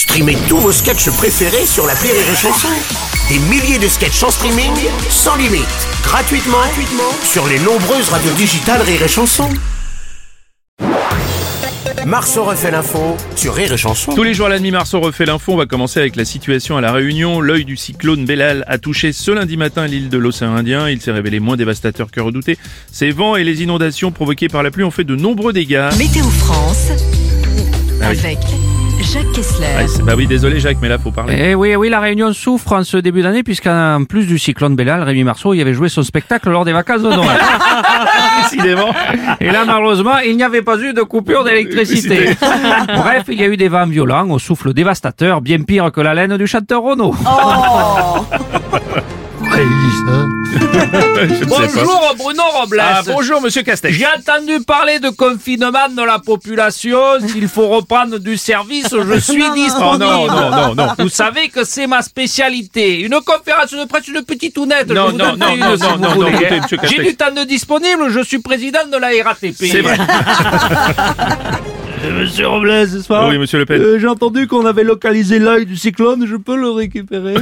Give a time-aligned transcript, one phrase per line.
[0.00, 2.68] Streamez tous vos sketchs préférés sur la Rire et Chanson.
[3.28, 4.72] Des milliers de sketchs en streaming,
[5.10, 5.66] sans limite,
[6.02, 9.46] gratuitement, gratuitement sur les nombreuses radios digitales Rire et Chanson.
[12.06, 14.14] Marceau refait l'info sur Rire et Chanson.
[14.14, 15.52] Tous les jours à la demi Marceau refait l'info.
[15.52, 17.42] On va commencer avec la situation à La Réunion.
[17.42, 20.88] L'œil du cyclone Bellal a touché ce lundi matin l'île de l'océan Indien.
[20.88, 22.56] Il s'est révélé moins dévastateur que redouté.
[22.90, 25.90] Ces vents et les inondations provoquées par la pluie ont fait de nombreux dégâts.
[25.98, 26.88] Météo France
[28.00, 28.18] Ah oui.
[28.18, 28.38] avec
[29.02, 29.66] Jacques Kessler.
[29.78, 31.36] Ah, bah oui, désolé Jacques, mais là faut parler.
[31.38, 35.02] Eh oui, oui, la Réunion souffre en ce début d'année puisqu'en plus du cyclone Bellal,
[35.02, 37.38] Rémi Marceau y avait joué son spectacle lors des vacances de Noël.
[38.42, 38.90] Décidément.
[39.40, 42.30] Et là, malheureusement, il n'y avait pas eu de coupure d'électricité.
[42.94, 46.14] Bref, il y a eu des vents violents au souffle dévastateur, bien pire que la
[46.14, 47.14] laine du chanteur Renaud.
[47.18, 48.78] Je
[50.06, 50.26] pas.
[51.46, 52.80] Bonjour Bruno Robles.
[52.82, 53.96] Ah, bonjour Monsieur Castex.
[53.96, 56.98] J'ai entendu parler de confinement de la population.
[57.26, 60.04] S'il faut reprendre du service, je suis Oh disponible.
[60.04, 60.88] non, non, non, non.
[60.98, 63.00] Vous savez que c'est ma spécialité.
[63.00, 64.88] Une conférence de presse, une petite tounette.
[64.88, 66.30] Non, je vous non, donne non, une, non, si non, vous non, non, voulez.
[66.30, 67.02] écoutez, monsieur Castex.
[67.02, 69.54] J'ai du temps de disponible, je suis président de la RATP.
[69.58, 69.96] C'est vrai.
[72.08, 73.80] Monsieur Robles, n'est-ce pas Oui, Monsieur Le Pen.
[73.80, 77.34] Euh, J'ai entendu qu'on avait localisé l'œil du cyclone, je peux le récupérer